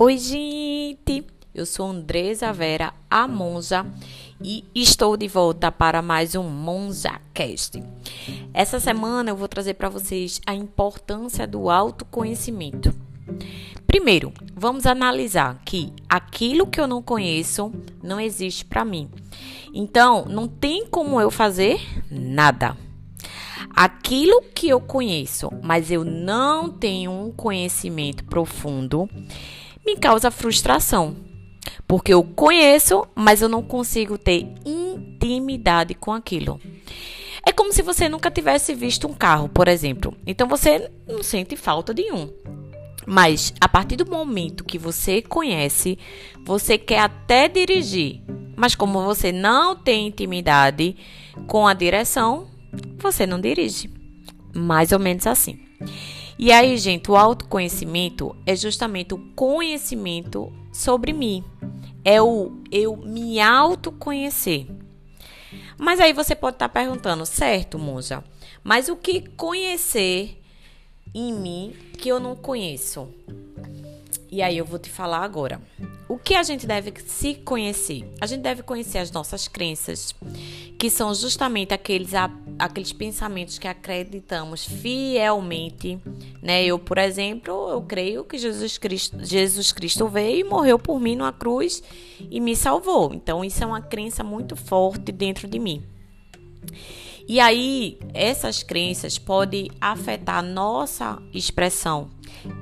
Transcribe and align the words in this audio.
Oi, 0.00 0.16
gente! 0.16 1.26
Eu 1.52 1.66
sou 1.66 1.86
Andresa 1.86 2.52
Vera, 2.52 2.94
a 3.10 3.26
Monja, 3.26 3.84
e 4.40 4.64
estou 4.72 5.16
de 5.16 5.26
volta 5.26 5.72
para 5.72 6.00
mais 6.00 6.36
um 6.36 6.44
MonjaCast. 6.44 7.82
Essa 8.54 8.78
semana 8.78 9.30
eu 9.30 9.36
vou 9.36 9.48
trazer 9.48 9.74
para 9.74 9.88
vocês 9.88 10.40
a 10.46 10.54
importância 10.54 11.48
do 11.48 11.68
autoconhecimento. 11.68 12.94
Primeiro, 13.88 14.32
vamos 14.54 14.86
analisar 14.86 15.60
que 15.64 15.92
aquilo 16.08 16.68
que 16.68 16.80
eu 16.80 16.86
não 16.86 17.02
conheço 17.02 17.72
não 18.00 18.20
existe 18.20 18.64
para 18.64 18.84
mim. 18.84 19.10
Então, 19.74 20.26
não 20.26 20.46
tem 20.46 20.86
como 20.86 21.20
eu 21.20 21.28
fazer 21.28 21.80
nada. 22.08 22.76
Aquilo 23.74 24.42
que 24.54 24.68
eu 24.68 24.80
conheço, 24.80 25.50
mas 25.60 25.90
eu 25.90 26.04
não 26.04 26.70
tenho 26.70 27.10
um 27.10 27.32
conhecimento 27.32 28.24
profundo, 28.24 29.08
me 29.88 29.96
causa 29.96 30.30
frustração. 30.30 31.16
Porque 31.86 32.12
eu 32.12 32.22
conheço, 32.22 33.06
mas 33.14 33.40
eu 33.40 33.48
não 33.48 33.62
consigo 33.62 34.18
ter 34.18 34.46
intimidade 34.66 35.94
com 35.94 36.12
aquilo. 36.12 36.60
É 37.44 37.52
como 37.52 37.72
se 37.72 37.80
você 37.80 38.06
nunca 38.06 38.30
tivesse 38.30 38.74
visto 38.74 39.08
um 39.08 39.14
carro, 39.14 39.48
por 39.48 39.66
exemplo. 39.66 40.14
Então 40.26 40.46
você 40.46 40.90
não 41.08 41.22
sente 41.22 41.56
falta 41.56 41.94
de 41.94 42.12
um. 42.12 42.30
Mas 43.06 43.54
a 43.58 43.66
partir 43.66 43.96
do 43.96 44.10
momento 44.10 44.64
que 44.64 44.76
você 44.76 45.22
conhece, 45.22 45.98
você 46.44 46.76
quer 46.76 47.00
até 47.00 47.48
dirigir. 47.48 48.20
Mas 48.54 48.74
como 48.74 49.02
você 49.02 49.32
não 49.32 49.74
tem 49.74 50.08
intimidade 50.08 50.94
com 51.46 51.66
a 51.66 51.72
direção, 51.72 52.48
você 52.98 53.26
não 53.26 53.40
dirige. 53.40 53.90
Mais 54.54 54.92
ou 54.92 54.98
menos 54.98 55.26
assim. 55.26 55.58
E 56.38 56.52
aí, 56.52 56.76
gente, 56.78 57.10
o 57.10 57.16
autoconhecimento 57.16 58.36
é 58.46 58.54
justamente 58.54 59.12
o 59.12 59.18
conhecimento 59.34 60.52
sobre 60.72 61.12
mim. 61.12 61.42
É 62.04 62.22
o 62.22 62.62
eu 62.70 62.96
me 62.96 63.40
autoconhecer. 63.40 64.68
Mas 65.76 65.98
aí 65.98 66.12
você 66.12 66.36
pode 66.36 66.54
estar 66.54 66.68
perguntando, 66.68 67.26
certo, 67.26 67.78
Monja? 67.78 68.22
Mas 68.62 68.88
o 68.88 68.94
que 68.94 69.28
conhecer 69.30 70.40
em 71.12 71.32
mim 71.32 71.74
que 71.98 72.08
eu 72.08 72.20
não 72.20 72.36
conheço? 72.36 73.08
E 74.30 74.40
aí 74.40 74.58
eu 74.58 74.64
vou 74.64 74.78
te 74.78 74.90
falar 74.90 75.24
agora. 75.24 75.60
O 76.08 76.18
que 76.18 76.34
a 76.34 76.42
gente 76.42 76.66
deve 76.66 76.92
se 77.06 77.34
conhecer? 77.34 78.08
A 78.20 78.26
gente 78.26 78.42
deve 78.42 78.62
conhecer 78.62 78.98
as 78.98 79.10
nossas 79.10 79.48
crenças, 79.48 80.14
que 80.78 80.88
são 80.88 81.12
justamente 81.14 81.74
aqueles, 81.74 82.12
aqueles 82.58 82.92
pensamentos 82.92 83.58
que 83.58 83.68
acreditamos 83.68 84.64
fielmente. 84.64 85.98
Né? 86.42 86.64
Eu, 86.64 86.78
por 86.78 86.98
exemplo, 86.98 87.70
eu 87.70 87.80
creio 87.82 88.24
que 88.24 88.36
Jesus 88.36 88.76
Cristo, 88.78 89.24
Jesus 89.24 89.72
Cristo 89.72 90.08
veio 90.08 90.40
e 90.40 90.44
morreu 90.44 90.78
por 90.78 90.98
mim 90.98 91.16
numa 91.16 91.32
cruz 91.32 91.82
e 92.30 92.40
me 92.40 92.56
salvou. 92.56 93.14
Então, 93.14 93.44
isso 93.44 93.62
é 93.62 93.66
uma 93.66 93.80
crença 93.80 94.24
muito 94.24 94.56
forte 94.56 95.12
dentro 95.12 95.46
de 95.46 95.58
mim. 95.58 95.84
E 97.28 97.38
aí, 97.40 97.98
essas 98.14 98.62
crenças 98.62 99.18
podem 99.18 99.70
afetar 99.78 100.42
nossa 100.42 101.20
expressão, 101.30 102.08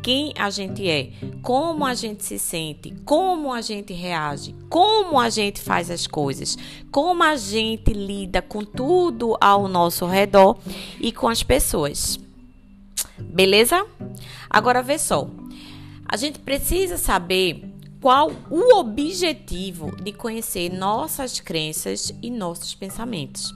quem 0.03 0.33
a 0.36 0.50
gente 0.50 0.91
é, 0.91 1.12
como 1.41 1.84
a 1.84 1.95
gente 1.95 2.25
se 2.25 2.36
sente, 2.36 2.92
como 3.05 3.53
a 3.53 3.61
gente 3.61 3.92
reage, 3.92 4.56
como 4.69 5.20
a 5.20 5.31
gente 5.31 5.61
faz 5.61 5.89
as 5.89 6.08
coisas, 6.08 6.58
como 6.91 7.23
a 7.23 7.36
gente 7.36 7.92
lida 7.92 8.42
com 8.42 8.64
tudo 8.64 9.36
ao 9.41 9.69
nosso 9.69 10.05
redor 10.05 10.58
e 11.01 11.12
com 11.12 11.28
as 11.28 11.45
pessoas. 11.45 12.19
Beleza? 13.19 13.86
Agora 14.51 14.83
vê 14.83 14.98
só. 14.98 15.28
A 16.08 16.17
gente 16.17 16.41
precisa 16.41 16.97
saber 16.97 17.73
qual 18.01 18.33
o 18.51 18.78
objetivo 18.78 19.95
de 19.96 20.13
conhecer 20.13 20.73
nossas 20.73 21.39
crenças 21.39 22.13
e 22.20 22.30
nossos 22.30 22.74
pensamentos. 22.74 23.55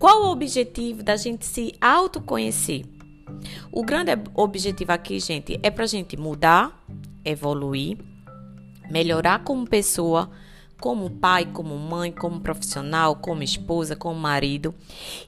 Qual 0.00 0.22
o 0.22 0.32
objetivo 0.32 1.02
da 1.02 1.14
gente 1.14 1.44
se 1.44 1.74
autoconhecer? 1.78 2.86
O 3.70 3.84
grande 3.84 4.12
objetivo 4.32 4.92
aqui, 4.92 5.20
gente, 5.20 5.60
é 5.62 5.70
para 5.70 5.84
a 5.84 5.86
gente 5.86 6.16
mudar, 6.16 6.82
evoluir, 7.22 7.98
melhorar 8.90 9.44
como 9.44 9.68
pessoa, 9.68 10.30
como 10.80 11.10
pai, 11.10 11.44
como 11.52 11.76
mãe, 11.76 12.10
como 12.10 12.40
profissional, 12.40 13.16
como 13.16 13.42
esposa, 13.42 13.94
como 13.94 14.18
marido. 14.18 14.74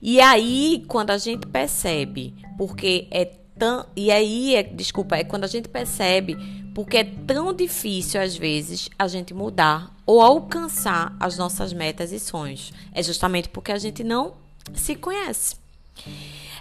E 0.01 0.23
aí, 0.23 0.83
quando 0.89 1.11
a 1.11 1.19
gente 1.19 1.47
percebe, 1.47 2.35
porque 2.57 3.09
é 3.11 3.27
tão. 3.27 3.85
E 3.95 4.11
aí, 4.11 4.55
é, 4.55 4.63
desculpa, 4.63 5.17
é 5.17 5.23
quando 5.23 5.45
a 5.45 5.49
gente 5.49 5.69
percebe, 5.69 6.35
porque 6.75 6.97
é 6.97 7.05
tão 7.05 7.53
difícil 7.53 8.23
às 8.23 8.35
vezes 8.35 8.89
a 8.99 9.07
gente 9.07 9.35
mudar 9.35 9.95
ou 10.07 10.23
alcançar 10.23 11.15
as 11.21 11.37
nossas 11.37 11.75
metas 11.75 12.11
e 12.11 12.19
sonhos. 12.19 12.73
É 12.95 13.03
justamente 13.03 13.51
porque 13.51 13.71
a 13.71 13.79
gente 13.79 14.03
não 14.03 14.41
se 14.75 14.95
conhece. 14.95 15.57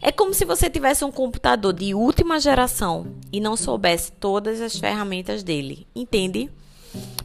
É 0.01 0.11
como 0.11 0.33
se 0.33 0.45
você 0.45 0.69
tivesse 0.69 1.05
um 1.05 1.11
computador 1.11 1.73
de 1.73 1.93
última 1.93 2.39
geração 2.39 3.15
e 3.31 3.39
não 3.39 3.55
soubesse 3.55 4.11
todas 4.13 4.59
as 4.59 4.75
ferramentas 4.77 5.43
dele, 5.43 5.85
entende? 5.95 6.49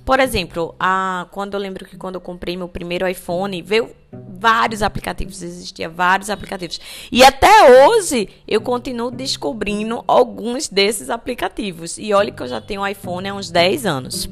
Por 0.04 0.20
exemplo, 0.20 0.75
a, 0.78 1.26
quando 1.32 1.54
eu 1.54 1.60
lembro 1.60 1.84
que 1.84 1.97
quando 1.97 2.14
eu 2.14 2.20
comprei 2.20 2.56
meu 2.56 2.69
primeiro 2.69 3.09
iPhone, 3.09 3.60
veio 3.60 3.91
vários 4.12 4.82
aplicativos, 4.82 5.42
existia 5.42 5.88
vários 5.88 6.31
aplicativos. 6.31 6.81
E 7.10 7.25
até 7.25 7.88
hoje 7.88 8.28
eu 8.47 8.60
continuo 8.60 9.10
descobrindo 9.10 10.04
alguns 10.06 10.69
desses 10.69 11.10
aplicativos. 11.10 11.98
E 11.98 12.12
olha 12.12 12.31
que 12.31 12.43
eu 12.43 12.47
já 12.47 12.60
tenho 12.60 12.87
iPhone 12.87 13.28
há 13.28 13.34
uns 13.34 13.50
10 13.50 13.84
anos. 13.84 14.28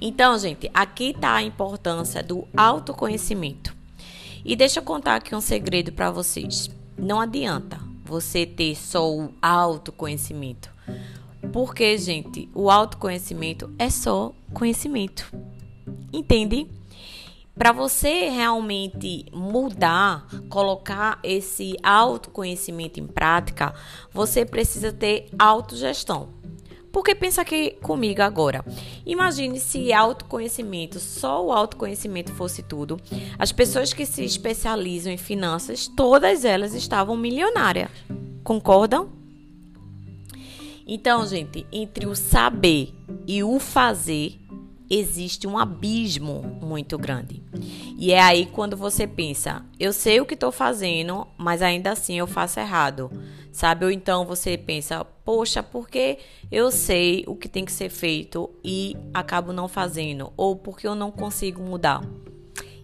Então, 0.00 0.36
gente, 0.38 0.68
aqui 0.74 1.10
está 1.10 1.36
a 1.36 1.42
importância 1.42 2.22
do 2.22 2.46
autoconhecimento. 2.56 3.77
E 4.48 4.56
deixa 4.56 4.80
eu 4.80 4.82
contar 4.82 5.16
aqui 5.16 5.34
um 5.34 5.42
segredo 5.42 5.92
para 5.92 6.10
vocês. 6.10 6.70
Não 6.96 7.20
adianta 7.20 7.78
você 8.02 8.46
ter 8.46 8.74
só 8.74 9.14
o 9.14 9.34
autoconhecimento. 9.42 10.70
Porque, 11.52 11.98
gente, 11.98 12.48
o 12.54 12.70
autoconhecimento 12.70 13.70
é 13.78 13.90
só 13.90 14.32
conhecimento. 14.54 15.30
Entende? 16.10 16.66
Para 17.54 17.72
você 17.72 18.30
realmente 18.30 19.26
mudar, 19.34 20.26
colocar 20.48 21.20
esse 21.22 21.76
autoconhecimento 21.82 22.98
em 22.98 23.06
prática, 23.06 23.74
você 24.10 24.46
precisa 24.46 24.90
ter 24.90 25.28
autogestão. 25.38 26.37
Porque 26.98 27.14
pensa 27.14 27.42
aqui 27.42 27.76
comigo 27.80 28.22
agora. 28.22 28.64
Imagine 29.06 29.60
se 29.60 29.92
autoconhecimento, 29.92 30.98
só 30.98 31.46
o 31.46 31.52
autoconhecimento 31.52 32.32
fosse 32.32 32.60
tudo. 32.60 33.00
As 33.38 33.52
pessoas 33.52 33.92
que 33.92 34.04
se 34.04 34.24
especializam 34.24 35.12
em 35.12 35.16
finanças, 35.16 35.86
todas 35.86 36.44
elas 36.44 36.74
estavam 36.74 37.16
milionárias. 37.16 37.88
Concordam? 38.42 39.12
Então, 40.84 41.24
gente, 41.24 41.64
entre 41.70 42.04
o 42.04 42.16
saber 42.16 42.92
e 43.28 43.44
o 43.44 43.60
fazer, 43.60 44.36
existe 44.90 45.46
um 45.46 45.56
abismo 45.56 46.58
muito 46.60 46.98
grande. 46.98 47.44
E 47.96 48.10
é 48.10 48.20
aí 48.20 48.46
quando 48.46 48.76
você 48.76 49.06
pensa, 49.06 49.64
eu 49.78 49.92
sei 49.92 50.20
o 50.20 50.26
que 50.26 50.34
estou 50.34 50.50
fazendo, 50.50 51.28
mas 51.38 51.62
ainda 51.62 51.92
assim 51.92 52.18
eu 52.18 52.26
faço 52.26 52.58
errado, 52.58 53.08
sabe? 53.52 53.84
Ou 53.84 53.90
então 53.90 54.24
você 54.24 54.56
pensa, 54.56 55.04
poxa, 55.24 55.62
porque 55.62 56.18
eu 56.50 56.70
sei 56.70 57.24
o 57.26 57.34
que 57.34 57.48
tem 57.48 57.64
que 57.64 57.72
ser 57.72 57.88
feito 57.88 58.50
e 58.64 58.96
acabo 59.12 59.52
não 59.52 59.68
fazendo, 59.68 60.32
ou 60.36 60.56
porque 60.56 60.86
eu 60.86 60.94
não 60.94 61.10
consigo 61.10 61.62
mudar. 61.62 62.02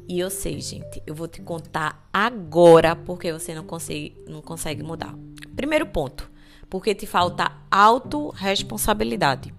E 0.07 0.19
eu 0.21 0.29
sei, 0.29 0.61
gente, 0.61 1.03
eu 1.07 1.15
vou 1.15 1.27
te 1.27 1.41
contar 1.41 2.09
agora 2.13 2.95
porque 2.95 3.33
você 3.33 3.55
não 3.55 3.65
consegue, 3.65 4.15
não 4.29 4.43
consegue 4.43 4.83
mudar. 4.83 5.15
Primeiro 5.57 5.87
ponto, 5.87 6.31
porque 6.69 6.95
te 6.95 7.07
falta 7.07 7.53
autorresponsabilidade. 7.71 9.55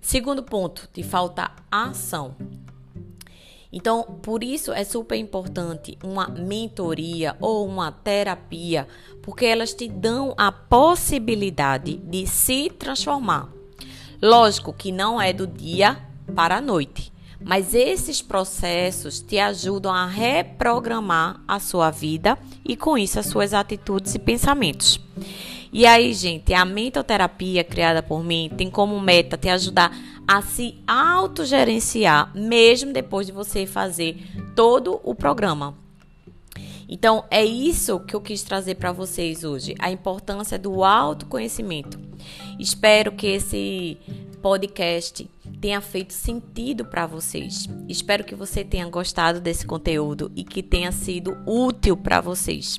Segundo 0.00 0.42
ponto, 0.42 0.88
te 0.92 1.02
falta 1.02 1.52
ação. 1.70 2.34
Então, 3.72 4.02
por 4.22 4.42
isso 4.42 4.72
é 4.72 4.82
super 4.82 5.16
importante 5.16 5.96
uma 6.02 6.26
mentoria 6.26 7.36
ou 7.40 7.66
uma 7.66 7.92
terapia, 7.92 8.88
porque 9.22 9.44
elas 9.44 9.72
te 9.72 9.88
dão 9.88 10.34
a 10.36 10.50
possibilidade 10.50 11.96
de 11.96 12.26
se 12.26 12.68
transformar. 12.70 13.48
Lógico 14.20 14.72
que 14.72 14.90
não 14.90 15.20
é 15.20 15.32
do 15.32 15.46
dia 15.46 15.96
para 16.34 16.56
a 16.56 16.60
noite, 16.60 17.12
mas 17.40 17.72
esses 17.72 18.20
processos 18.20 19.20
te 19.20 19.38
ajudam 19.38 19.94
a 19.94 20.04
reprogramar 20.04 21.40
a 21.46 21.60
sua 21.60 21.90
vida 21.90 22.36
e 22.64 22.76
com 22.76 22.98
isso 22.98 23.18
as 23.18 23.26
suas 23.26 23.54
atitudes 23.54 24.14
e 24.14 24.18
pensamentos. 24.18 25.00
E 25.72 25.86
aí, 25.86 26.12
gente, 26.12 26.52
a 26.52 26.64
mentoterapia 26.64 27.62
criada 27.62 28.02
por 28.02 28.24
mim 28.24 28.50
tem 28.56 28.68
como 28.68 29.00
meta 29.00 29.38
te 29.38 29.48
ajudar 29.48 29.96
a 30.30 30.42
se 30.42 30.78
autogerenciar, 30.86 32.30
mesmo 32.36 32.92
depois 32.92 33.26
de 33.26 33.32
você 33.32 33.66
fazer 33.66 34.16
todo 34.54 35.00
o 35.02 35.12
programa. 35.12 35.76
Então, 36.88 37.24
é 37.32 37.44
isso 37.44 37.98
que 37.98 38.14
eu 38.14 38.20
quis 38.20 38.44
trazer 38.44 38.76
para 38.76 38.92
vocês 38.92 39.42
hoje, 39.42 39.74
a 39.80 39.90
importância 39.90 40.56
do 40.56 40.84
autoconhecimento. 40.84 41.98
Espero 42.60 43.10
que 43.10 43.26
esse 43.26 43.98
podcast 44.40 45.28
tenha 45.60 45.80
feito 45.80 46.12
sentido 46.12 46.84
para 46.84 47.08
vocês. 47.08 47.68
Espero 47.88 48.22
que 48.22 48.36
você 48.36 48.62
tenha 48.62 48.88
gostado 48.88 49.40
desse 49.40 49.66
conteúdo 49.66 50.30
e 50.36 50.44
que 50.44 50.62
tenha 50.62 50.92
sido 50.92 51.36
útil 51.44 51.96
para 51.96 52.20
vocês. 52.20 52.78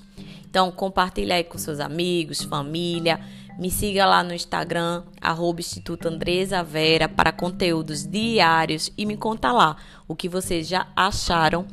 Então, 0.49 0.71
compartilhe 0.71 1.33
aí 1.33 1.43
com 1.43 1.57
seus 1.57 1.81
amigos, 1.81 2.43
família. 2.43 3.19
Me 3.59 3.69
siga 3.69 4.05
lá 4.05 4.23
no 4.23 4.33
Instagram, 4.33 5.03
arroba 5.19 5.59
Instituto 5.59 6.07
Andresa 6.07 6.63
Vera, 6.63 7.07
para 7.07 7.31
conteúdos 7.31 8.05
diários 8.05 8.91
e 8.97 9.05
me 9.05 9.17
conta 9.17 9.51
lá 9.51 9.77
o 10.07 10.15
que 10.15 10.27
vocês 10.27 10.67
já 10.67 10.87
acharam. 10.95 11.65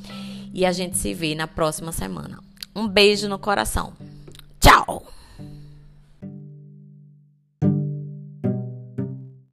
E 0.53 0.67
a 0.67 0.73
gente 0.73 0.97
se 0.97 1.15
vê 1.15 1.35
na 1.35 1.47
próxima 1.47 1.93
semana. 1.93 2.39
Um 2.75 2.87
beijo 2.87 3.29
no 3.29 3.39
coração. 3.39 3.93